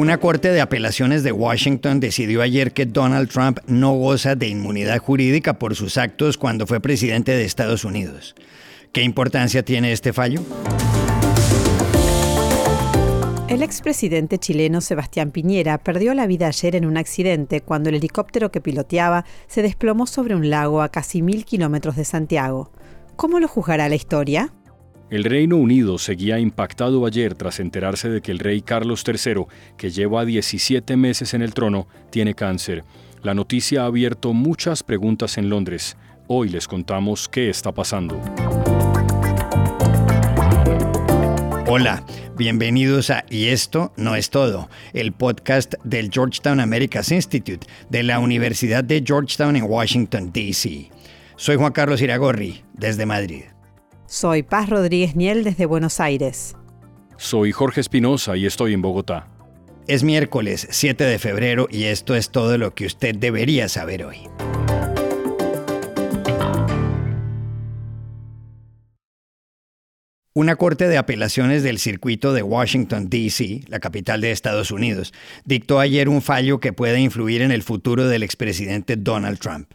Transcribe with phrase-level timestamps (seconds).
[0.00, 4.96] Una corte de apelaciones de Washington decidió ayer que Donald Trump no goza de inmunidad
[4.96, 8.34] jurídica por sus actos cuando fue presidente de Estados Unidos.
[8.92, 10.40] ¿Qué importancia tiene este fallo?
[13.48, 18.50] El expresidente chileno Sebastián Piñera perdió la vida ayer en un accidente cuando el helicóptero
[18.50, 22.72] que piloteaba se desplomó sobre un lago a casi mil kilómetros de Santiago.
[23.16, 24.50] ¿Cómo lo juzgará la historia?
[25.10, 29.44] El Reino Unido seguía impactado ayer tras enterarse de que el rey Carlos III,
[29.76, 32.84] que lleva 17 meses en el trono, tiene cáncer.
[33.24, 35.96] La noticia ha abierto muchas preguntas en Londres.
[36.28, 38.20] Hoy les contamos qué está pasando.
[41.66, 42.04] Hola,
[42.36, 48.20] bienvenidos a Y esto no es todo, el podcast del Georgetown Americas Institute de la
[48.20, 50.88] Universidad de Georgetown en Washington, D.C.
[51.34, 53.42] Soy Juan Carlos Iragorri, desde Madrid.
[54.12, 56.56] Soy Paz Rodríguez Niel desde Buenos Aires.
[57.16, 59.28] Soy Jorge Espinosa y estoy en Bogotá.
[59.86, 64.16] Es miércoles 7 de febrero y esto es todo lo que usted debería saber hoy.
[70.34, 75.12] Una corte de apelaciones del circuito de Washington, D.C., la capital de Estados Unidos,
[75.44, 79.70] dictó ayer un fallo que puede influir en el futuro del expresidente Donald Trump.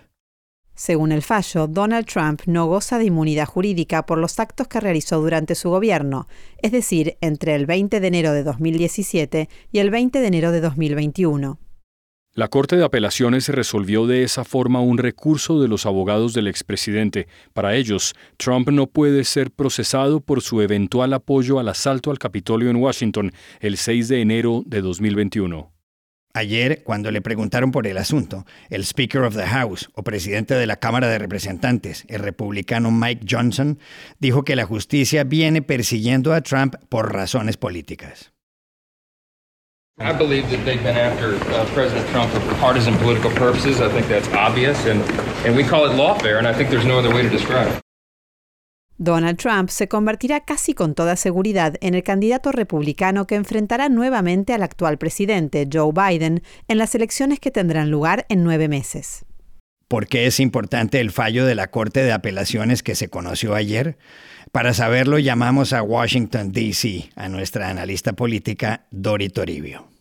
[0.75, 5.21] Según el fallo, Donald Trump no goza de inmunidad jurídica por los actos que realizó
[5.21, 6.27] durante su gobierno,
[6.61, 10.59] es decir, entre el 20 de enero de 2017 y el 20 de enero de
[10.59, 11.59] 2021.
[12.33, 17.29] La Corte de Apelaciones resolvió de esa forma un recurso de los abogados del expresidente.
[17.53, 22.69] Para ellos, Trump no puede ser procesado por su eventual apoyo al asalto al Capitolio
[22.69, 25.74] en Washington el 6 de enero de 2021.
[26.35, 30.67] Ayer, cuando le preguntaron por el asunto, el Speaker of the House o presidente de
[30.67, 33.79] la Cámara de Representantes, el republicano Mike Johnson,
[34.19, 38.33] dijo que la justicia viene persiguiendo a Trump por razones políticas.
[39.97, 43.79] I believe that they've been after uh, President Trump for partisan political purposes.
[43.79, 45.01] I think that's obvious, and,
[45.45, 47.84] and we call it lawfare, and I think there's no other way to describe it.
[48.97, 54.53] Donald Trump se convertirá casi con toda seguridad en el candidato republicano que enfrentará nuevamente
[54.53, 59.25] al actual presidente, Joe Biden, en las elecciones que tendrán lugar en nueve meses.
[59.87, 63.97] ¿Por qué es importante el fallo de la Corte de Apelaciones que se conoció ayer?
[64.51, 69.94] Para saberlo llamamos a Washington, D.C., a nuestra analista política Dori Toribio.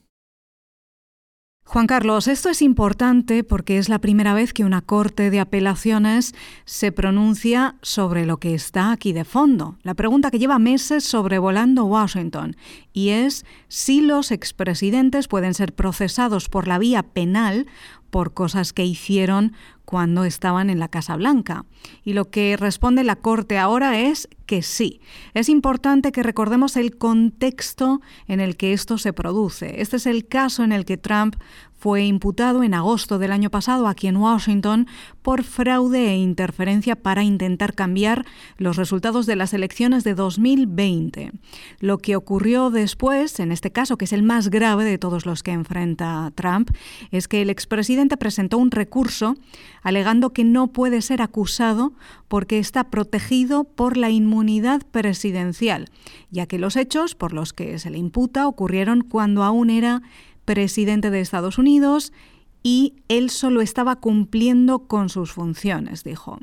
[1.74, 6.32] Juan Carlos, esto es importante porque es la primera vez que una Corte de Apelaciones
[6.64, 9.76] se pronuncia sobre lo que está aquí de fondo.
[9.82, 12.54] La pregunta que lleva meses sobrevolando Washington
[12.92, 17.66] y es si los expresidentes pueden ser procesados por la vía penal
[18.14, 19.54] por cosas que hicieron
[19.84, 21.64] cuando estaban en la Casa Blanca.
[22.04, 25.00] Y lo que responde la Corte ahora es que sí.
[25.34, 29.80] Es importante que recordemos el contexto en el que esto se produce.
[29.80, 31.34] Este es el caso en el que Trump
[31.84, 34.86] fue imputado en agosto del año pasado aquí en Washington
[35.20, 38.24] por fraude e interferencia para intentar cambiar
[38.56, 41.32] los resultados de las elecciones de 2020.
[41.80, 45.42] Lo que ocurrió después, en este caso, que es el más grave de todos los
[45.42, 46.70] que enfrenta Trump,
[47.10, 49.34] es que el expresidente presentó un recurso
[49.82, 51.92] alegando que no puede ser acusado
[52.28, 55.90] porque está protegido por la inmunidad presidencial,
[56.30, 60.00] ya que los hechos por los que se le imputa ocurrieron cuando aún era
[60.44, 62.12] presidente de Estados Unidos
[62.66, 66.38] y él solo estaba cumpliendo con sus funciones, dijo.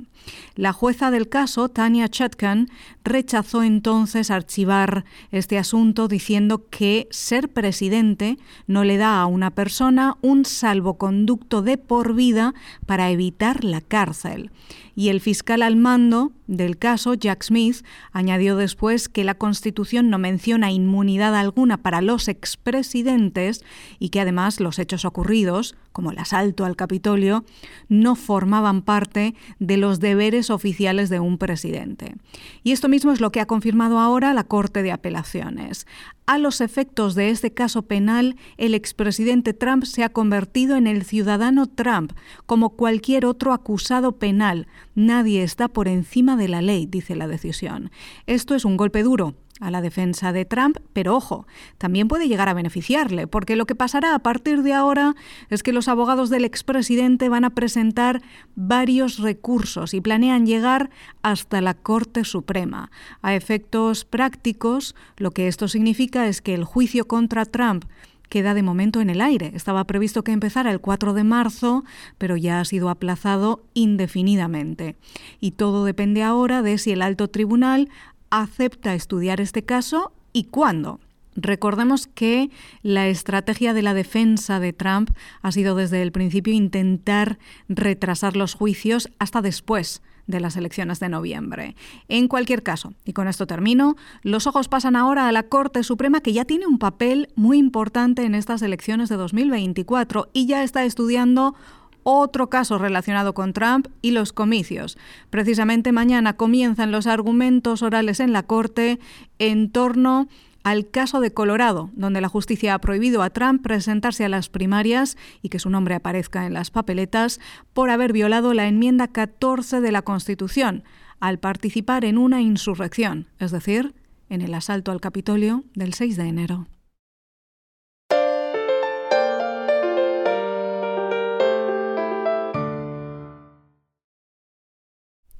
[0.55, 2.69] La jueza del caso, Tania Chutkan,
[3.03, 8.37] rechazó entonces archivar este asunto diciendo que ser presidente
[8.67, 12.53] no le da a una persona un salvoconducto de por vida
[12.85, 14.51] para evitar la cárcel
[14.95, 17.77] y el fiscal al mando del caso, Jack Smith,
[18.11, 23.63] añadió después que la Constitución no menciona inmunidad alguna para los expresidentes
[23.99, 27.45] y que además los hechos ocurridos, como el asalto al Capitolio,
[27.87, 32.15] no formaban parte de los deberes oficiales de un presidente.
[32.63, 35.87] Y esto mismo es lo que ha confirmado ahora la Corte de Apelaciones.
[36.25, 41.03] A los efectos de este caso penal, el expresidente Trump se ha convertido en el
[41.03, 42.13] ciudadano Trump,
[42.45, 44.67] como cualquier otro acusado penal.
[44.95, 47.91] Nadie está por encima de la ley, dice la decisión.
[48.27, 51.47] Esto es un golpe duro a la defensa de Trump, pero ojo,
[51.77, 55.15] también puede llegar a beneficiarle, porque lo que pasará a partir de ahora
[55.49, 58.21] es que los abogados del expresidente van a presentar
[58.55, 60.89] varios recursos y planean llegar
[61.21, 62.91] hasta la Corte Suprema.
[63.21, 67.85] A efectos prácticos, lo que esto significa es que el juicio contra Trump
[68.31, 69.51] queda de momento en el aire.
[69.53, 71.83] Estaba previsto que empezara el 4 de marzo,
[72.17, 74.95] pero ya ha sido aplazado indefinidamente.
[75.41, 77.89] Y todo depende ahora de si el alto tribunal
[78.31, 80.99] acepta estudiar este caso y cuándo.
[81.35, 82.49] Recordemos que
[82.81, 85.11] la estrategia de la defensa de Trump
[85.41, 87.37] ha sido desde el principio intentar
[87.69, 91.75] retrasar los juicios hasta después de las elecciones de noviembre.
[92.07, 96.21] En cualquier caso, y con esto termino, los ojos pasan ahora a la Corte Suprema
[96.21, 100.83] que ya tiene un papel muy importante en estas elecciones de 2024 y ya está
[100.83, 101.55] estudiando
[102.03, 104.97] otro caso relacionado con Trump y los comicios.
[105.29, 108.99] Precisamente mañana comienzan los argumentos orales en la Corte
[109.39, 110.27] en torno
[110.63, 115.17] al caso de Colorado, donde la justicia ha prohibido a Trump presentarse a las primarias
[115.41, 117.39] y que su nombre aparezca en las papeletas
[117.73, 120.83] por haber violado la enmienda 14 de la Constitución
[121.19, 123.93] al participar en una insurrección, es decir,
[124.29, 126.67] en el asalto al Capitolio del 6 de enero.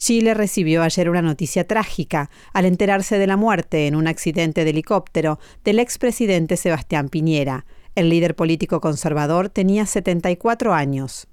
[0.02, 4.72] Chile recibió ayer una noticia trágica al enterarse de la muerte en un accidente de
[4.72, 7.68] helicóptero del expresidente Sebastián Piñera.
[7.94, 11.28] El líder político conservador tenía 74 años.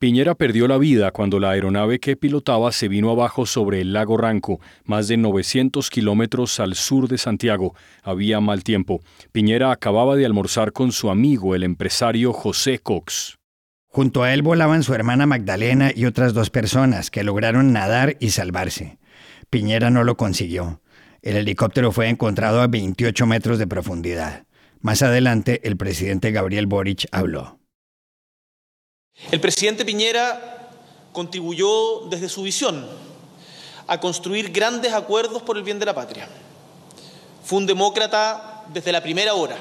[0.00, 4.16] Piñera perdió la vida cuando la aeronave que pilotaba se vino abajo sobre el lago
[4.16, 7.76] Ranco, más de 900 kilómetros al sur de Santiago.
[8.02, 9.02] Había mal tiempo.
[9.30, 13.39] Piñera acababa de almorzar con su amigo, el empresario José Cox.
[13.92, 18.30] Junto a él volaban su hermana Magdalena y otras dos personas que lograron nadar y
[18.30, 18.98] salvarse.
[19.50, 20.80] Piñera no lo consiguió.
[21.22, 24.46] El helicóptero fue encontrado a 28 metros de profundidad.
[24.80, 27.58] Más adelante, el presidente Gabriel Boric habló.
[29.32, 30.70] El presidente Piñera
[31.12, 32.86] contribuyó desde su visión
[33.88, 36.28] a construir grandes acuerdos por el bien de la patria.
[37.42, 39.56] Fue un demócrata desde la primera hora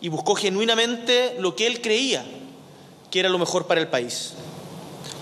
[0.00, 2.24] y buscó genuinamente lo que él creía
[3.10, 4.34] que era lo mejor para el país.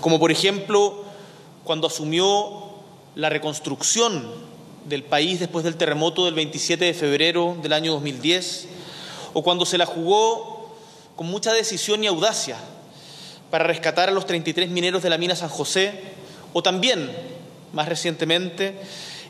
[0.00, 1.04] Como por ejemplo
[1.64, 2.66] cuando asumió
[3.16, 4.30] la reconstrucción
[4.84, 8.68] del país después del terremoto del 27 de febrero del año 2010,
[9.32, 10.70] o cuando se la jugó
[11.16, 12.56] con mucha decisión y audacia
[13.50, 15.92] para rescatar a los 33 mineros de la mina San José,
[16.52, 17.10] o también,
[17.72, 18.78] más recientemente,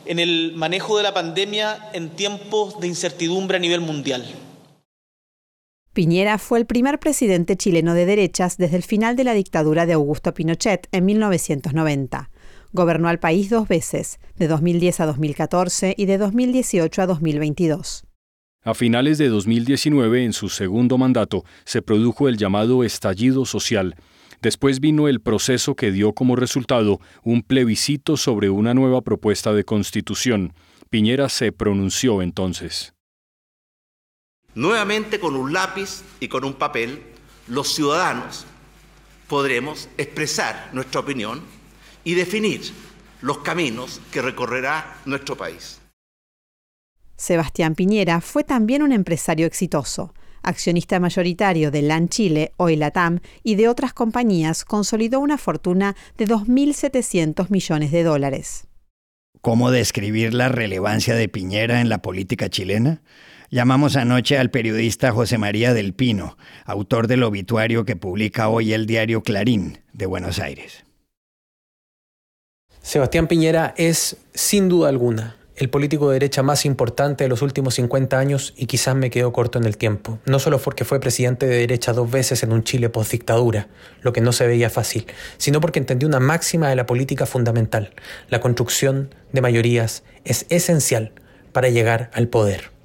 [0.05, 4.25] en el manejo de la pandemia en tiempos de incertidumbre a nivel mundial.
[5.97, 9.93] Piñera fue el primer presidente chileno de derechas desde el final de la dictadura de
[9.93, 12.29] Augusto Pinochet en 1990.
[12.71, 18.03] Gobernó al país dos veces, de 2010 a 2014 y de 2018 a 2022.
[18.63, 23.95] A finales de 2019, en su segundo mandato, se produjo el llamado estallido social.
[24.39, 29.63] Después vino el proceso que dio como resultado un plebiscito sobre una nueva propuesta de
[29.63, 30.53] constitución.
[30.91, 32.93] Piñera se pronunció entonces.
[34.57, 37.03] Nuevamente con un lápiz y con un papel,
[37.45, 38.47] los ciudadanos
[39.27, 41.43] podremos expresar nuestra opinión
[42.03, 42.61] y definir
[43.21, 45.79] los caminos que recorrerá nuestro país.
[47.17, 50.15] Sebastián Piñera fue también un empresario exitoso.
[50.41, 56.25] Accionista mayoritario de LAN Chile, hoy Latam, y de otras compañías, consolidó una fortuna de
[56.25, 58.65] 2.700 millones de dólares.
[59.41, 63.03] ¿Cómo describir la relevancia de Piñera en la política chilena?
[63.49, 68.85] Llamamos anoche al periodista José María del Pino, autor del obituario que publica hoy el
[68.85, 70.83] diario Clarín de Buenos Aires.
[72.81, 77.75] Sebastián Piñera es, sin duda alguna, el político de derecha más importante de los últimos
[77.75, 80.19] 50 años y quizás me quedo corto en el tiempo.
[80.25, 83.69] No solo porque fue presidente de derecha dos veces en un Chile post-dictadura,
[84.01, 87.93] lo que no se veía fácil, sino porque entendió una máxima de la política fundamental.
[88.27, 91.13] La construcción de mayorías es esencial
[91.53, 92.76] para llegar al poder.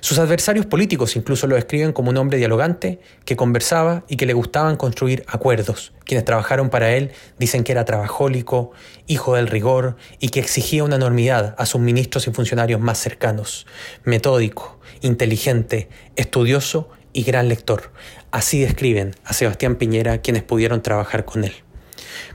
[0.00, 4.34] Sus adversarios políticos incluso lo describen como un hombre dialogante, que conversaba y que le
[4.34, 5.92] gustaban construir acuerdos.
[6.04, 8.72] Quienes trabajaron para él dicen que era trabajólico,
[9.06, 13.66] hijo del rigor y que exigía una enormidad a sus ministros y funcionarios más cercanos.
[14.04, 17.92] Metódico, inteligente, estudioso y gran lector.
[18.30, 21.52] Así describen a Sebastián Piñera quienes pudieron trabajar con él.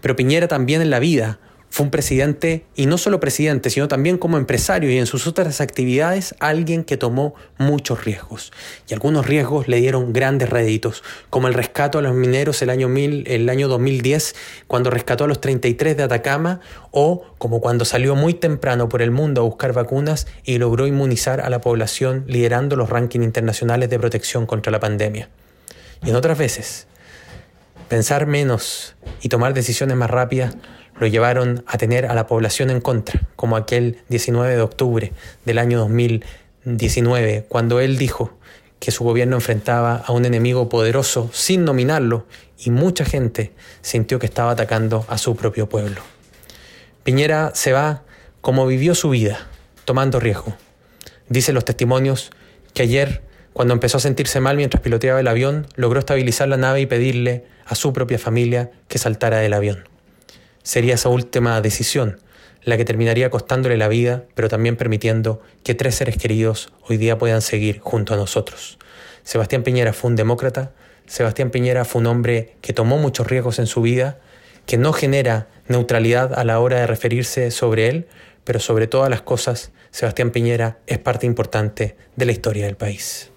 [0.02, 1.40] Pero Piñera también en la vida
[1.70, 5.60] Fue un presidente, y no solo presidente, sino también como empresario y en sus otras
[5.60, 8.52] actividades, alguien que tomó muchos riesgos.
[8.88, 12.88] Y algunos riesgos le dieron grandes réditos, como el rescate a los mineros el año,
[12.96, 14.36] el año 2010,
[14.68, 19.12] cuando rescató a los 33 de Atacama, o como cuando salió muy temprano por el
[19.12, 24.00] mundo a buscar vacunas y logró inmunizar a la población liderando los rankings internacionales de
[24.00, 25.30] protección contra la pandemia.
[26.04, 26.88] Y en otras veces,
[27.88, 30.56] pensar menos y tomar decisiones más rápidas
[31.00, 35.14] lo llevaron a tener a la población en contra, como aquel 19 de octubre
[35.46, 38.34] del año 2019, cuando él dijo
[38.80, 42.26] que su gobierno enfrentaba a un enemigo poderoso sin nominarlo
[42.60, 43.52] y mucha gente
[43.82, 46.02] sintió que estaba atacando a su propio pueblo.
[47.04, 48.04] Piñera se va
[48.42, 49.48] como vivió su vida,
[49.86, 50.56] tomando riesgo.
[51.30, 52.32] Dicen los testimonios
[52.74, 53.24] que ayer,
[53.54, 57.46] cuando empezó a sentirse mal mientras piloteaba el avión, logró estabilizar la nave y pedirle
[57.66, 59.97] a su propia familia que saltara del avión
[60.68, 62.20] sería esa última decisión
[62.62, 67.18] la que terminaría costándole la vida, pero también permitiendo que tres seres queridos hoy día
[67.18, 68.78] puedan seguir junto a nosotros.
[69.24, 70.74] Sebastián Piñera fue un demócrata,
[71.06, 74.20] Sebastián Piñera fue un hombre que tomó muchos riesgos en su vida,
[74.66, 78.08] que no genera neutralidad a la hora de referirse sobre él,
[78.44, 83.32] pero sobre todas las cosas, Sebastián Piñera es parte importante de la historia del país.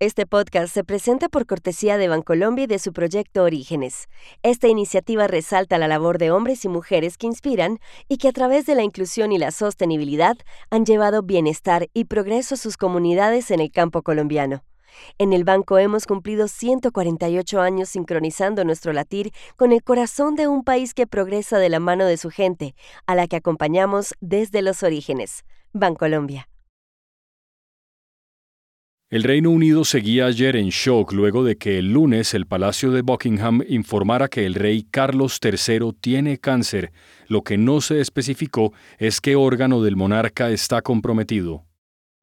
[0.00, 4.08] Este podcast se presenta por cortesía de Bancolombia y de su proyecto Orígenes.
[4.44, 8.64] Esta iniciativa resalta la labor de hombres y mujeres que inspiran y que a través
[8.64, 10.36] de la inclusión y la sostenibilidad
[10.70, 14.62] han llevado bienestar y progreso a sus comunidades en el campo colombiano.
[15.18, 20.62] En el banco hemos cumplido 148 años sincronizando nuestro latir con el corazón de un
[20.62, 22.76] país que progresa de la mano de su gente,
[23.06, 25.44] a la que acompañamos desde los orígenes.
[25.72, 26.48] Bancolombia.
[29.10, 33.00] El Reino Unido seguía ayer en shock luego de que el lunes el Palacio de
[33.00, 36.92] Buckingham informara que el rey Carlos III tiene cáncer.
[37.26, 41.64] Lo que no se especificó es qué órgano del monarca está comprometido.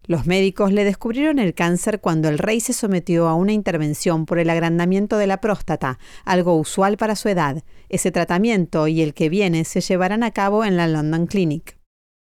[0.05, 4.37] Los médicos le descubrieron el cáncer cuando el rey se sometió a una intervención por
[4.37, 7.63] el agrandamiento de la próstata, algo usual para su edad.
[7.89, 11.74] Ese tratamiento y el que viene se llevarán a cabo en la London Clinic.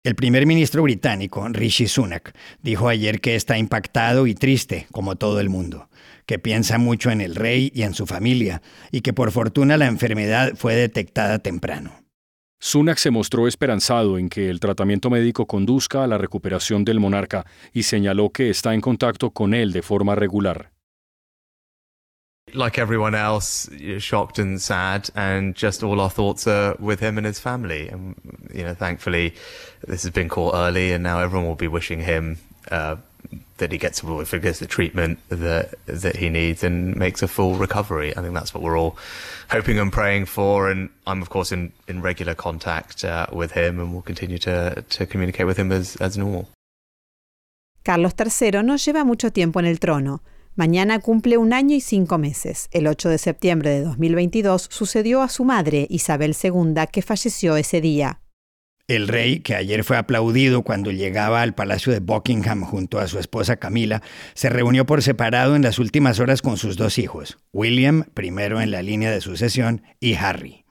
[0.06, 2.32] El primer ministro británico, Rishi Sunak,
[2.62, 5.88] dijo ayer que está impactado y triste, como todo el mundo,
[6.26, 9.86] que piensa mucho en el rey y en su familia, y que por fortuna la
[9.86, 11.90] enfermedad fue detectada temprano.
[12.60, 17.44] Sunak se mostró esperanzado en que el tratamiento médico conduzca a la recuperación del monarca
[17.72, 20.70] y señaló que está en contacto con él de forma regular.
[22.54, 27.26] Like everyone else, shocked and sad, and just all our thoughts are with him and
[27.26, 27.88] his family.
[27.88, 28.14] And
[28.54, 29.34] you know, thankfully,
[29.86, 32.38] this has been caught early, and now everyone will be wishing him
[32.70, 32.96] uh,
[33.58, 37.28] that he gets if he gets the treatment that that he needs and makes a
[37.28, 38.16] full recovery.
[38.16, 38.96] I think that's what we're all
[39.50, 40.70] hoping and praying for.
[40.70, 44.84] And I'm of course in in regular contact uh, with him, and we'll continue to
[44.88, 46.48] to communicate with him as as normal.
[47.84, 50.20] Carlos III no lleva mucho tiempo en el trono.
[50.56, 52.68] Mañana cumple un año y cinco meses.
[52.72, 57.82] El 8 de septiembre de 2022 sucedió a su madre, Isabel II, que falleció ese
[57.82, 58.20] día.
[58.88, 63.18] El rey, que ayer fue aplaudido cuando llegaba al Palacio de Buckingham junto a su
[63.18, 64.00] esposa Camila,
[64.32, 68.70] se reunió por separado en las últimas horas con sus dos hijos, William, primero en
[68.70, 70.65] la línea de sucesión, y Harry.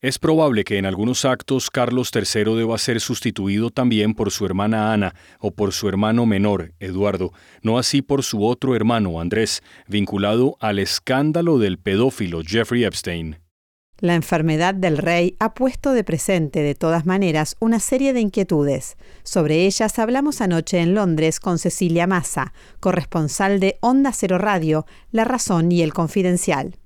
[0.00, 4.92] Es probable que en algunos actos Carlos III deba ser sustituido también por su hermana
[4.92, 10.56] Ana o por su hermano menor, Eduardo, no así por su otro hermano, Andrés, vinculado
[10.60, 13.38] al escándalo del pedófilo Jeffrey Epstein.
[13.98, 18.96] La enfermedad del rey ha puesto de presente, de todas maneras, una serie de inquietudes.
[19.24, 25.24] Sobre ellas hablamos anoche en Londres con Cecilia Massa, corresponsal de Onda Cero Radio, La
[25.24, 26.76] Razón y El Confidencial.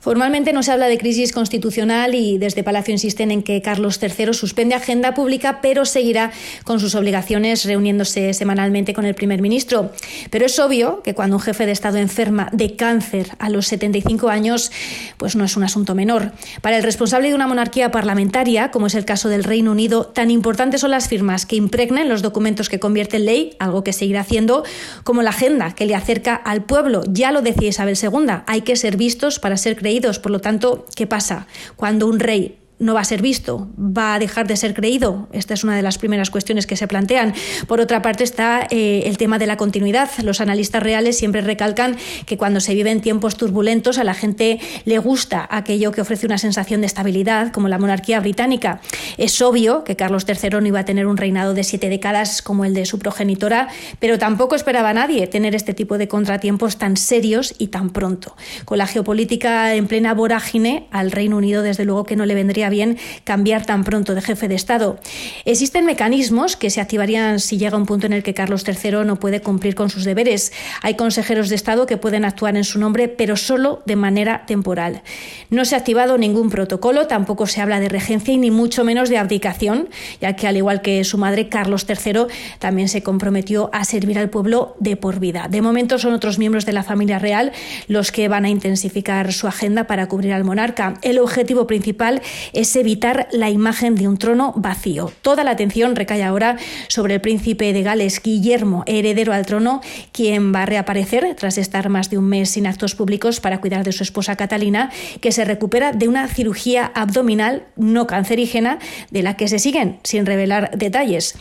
[0.00, 4.32] Formalmente no se habla de crisis constitucional y desde Palacio insisten en que Carlos III
[4.32, 6.32] suspende agenda pública, pero seguirá
[6.64, 9.92] con sus obligaciones reuniéndose semanalmente con el primer ministro.
[10.30, 14.30] Pero es obvio que cuando un jefe de Estado enferma de cáncer a los 75
[14.30, 14.72] años,
[15.18, 16.32] pues no es un asunto menor.
[16.62, 20.30] Para el responsable de una monarquía parlamentaria, como es el caso del Reino Unido, tan
[20.30, 24.20] importantes son las firmas que impregnan los documentos que convierten en ley, algo que seguirá
[24.20, 24.64] haciendo,
[25.04, 27.02] como la agenda que le acerca al pueblo.
[27.06, 30.86] Ya lo decía Isabel II, hay que ser vistos para ser creídos por lo tanto,
[30.94, 31.46] ¿qué pasa?
[31.76, 35.28] Cuando un rey no va a ser visto, va a dejar de ser creído.
[35.32, 37.34] Esta es una de las primeras cuestiones que se plantean.
[37.68, 40.10] Por otra parte está eh, el tema de la continuidad.
[40.22, 44.98] Los analistas reales siempre recalcan que cuando se viven tiempos turbulentos a la gente le
[44.98, 48.80] gusta aquello que ofrece una sensación de estabilidad, como la monarquía británica.
[49.18, 52.64] Es obvio que Carlos III no iba a tener un reinado de siete décadas como
[52.64, 53.68] el de su progenitora,
[53.98, 58.34] pero tampoco esperaba nadie tener este tipo de contratiempos tan serios y tan pronto.
[58.64, 62.69] Con la geopolítica en plena vorágine, al Reino Unido desde luego que no le vendría
[62.70, 64.98] bien cambiar tan pronto de jefe de Estado.
[65.44, 69.16] Existen mecanismos que se activarían si llega un punto en el que Carlos III no
[69.16, 70.52] puede cumplir con sus deberes.
[70.82, 75.02] Hay consejeros de Estado que pueden actuar en su nombre, pero solo de manera temporal.
[75.50, 79.08] No se ha activado ningún protocolo, tampoco se habla de regencia y ni mucho menos
[79.08, 79.88] de abdicación,
[80.20, 82.26] ya que al igual que su madre, Carlos III
[82.58, 85.48] también se comprometió a servir al pueblo de por vida.
[85.50, 87.52] De momento son otros miembros de la familia real
[87.88, 90.94] los que van a intensificar su agenda para cubrir al monarca.
[91.02, 92.22] El objetivo principal
[92.60, 95.10] es evitar la imagen de un trono vacío.
[95.22, 99.80] Toda la atención recae ahora sobre el príncipe de Gales, Guillermo, heredero al trono,
[100.12, 103.82] quien va a reaparecer tras estar más de un mes sin actos públicos para cuidar
[103.82, 104.90] de su esposa Catalina,
[105.22, 108.78] que se recupera de una cirugía abdominal no cancerígena
[109.10, 111.36] de la que se siguen sin revelar detalles.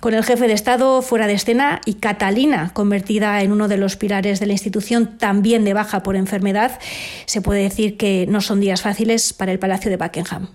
[0.00, 3.96] Con el jefe de Estado fuera de escena y Catalina convertida en uno de los
[3.96, 6.80] pilares de la institución también de baja por enfermedad,
[7.26, 10.48] se puede decir que no son días fáciles para el Palacio de Buckingham.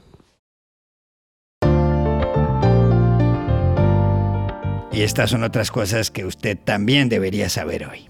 [5.00, 8.10] Y estas son otras cosas que usted también debería saber hoy.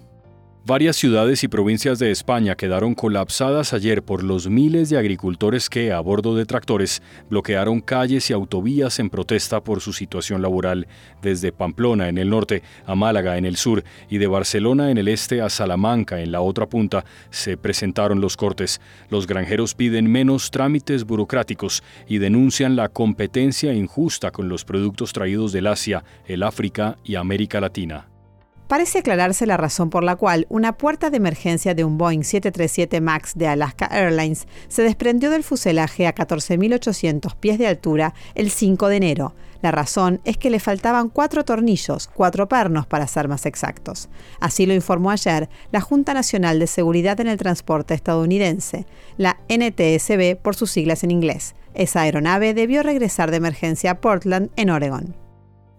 [0.70, 5.92] Varias ciudades y provincias de España quedaron colapsadas ayer por los miles de agricultores que,
[5.92, 10.86] a bordo de tractores, bloquearon calles y autovías en protesta por su situación laboral,
[11.24, 15.08] desde Pamplona en el norte a Málaga en el sur y de Barcelona en el
[15.08, 18.80] este a Salamanca en la otra punta, se presentaron los cortes.
[19.10, 25.52] Los granjeros piden menos trámites burocráticos y denuncian la competencia injusta con los productos traídos
[25.52, 28.06] del Asia, el África y América Latina.
[28.70, 33.02] Parece aclararse la razón por la cual una puerta de emergencia de un Boeing 737
[33.02, 38.88] MAX de Alaska Airlines se desprendió del fuselaje a 14.800 pies de altura el 5
[38.90, 39.34] de enero.
[39.64, 44.08] La razón es que le faltaban cuatro tornillos, cuatro pernos para ser más exactos.
[44.40, 48.86] Así lo informó ayer la Junta Nacional de Seguridad en el Transporte estadounidense,
[49.18, 51.56] la NTSB por sus siglas en inglés.
[51.74, 55.29] Esa aeronave debió regresar de emergencia a Portland, en Oregon.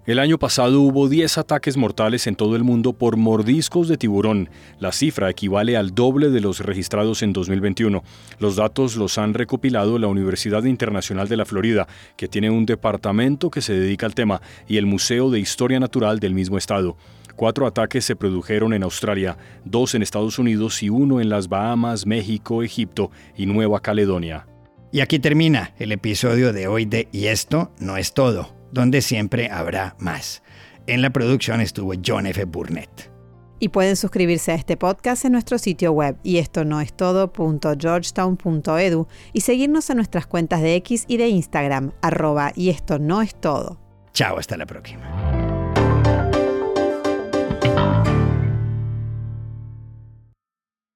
[0.06, 4.48] El año pasado hubo 10 ataques mortales en todo el mundo por mordiscos de tiburón.
[4.78, 8.02] La cifra equivale al doble de los registrados en 2021.
[8.38, 13.50] Los datos los han recopilado la Universidad Internacional de la Florida, que tiene un departamento
[13.50, 16.96] que se dedica al tema, y el Museo de Historia Natural del mismo estado.
[17.36, 19.36] Cuatro ataques se produjeron en Australia,
[19.66, 24.46] dos en Estados Unidos y uno en las Bahamas, México, Egipto y Nueva Caledonia.
[24.92, 29.50] Y aquí termina el episodio de hoy de Y esto no es todo donde siempre
[29.50, 30.42] habrá más.
[30.86, 32.44] En la producción estuvo John F.
[32.44, 33.10] Burnett.
[33.58, 39.06] Y pueden suscribirse a este podcast en nuestro sitio web y esto no es todo.georgetown.edu
[39.34, 43.38] y seguirnos en nuestras cuentas de X y de Instagram, arroba y esto no es
[43.38, 43.78] todo.
[44.14, 45.39] Chao, hasta la próxima.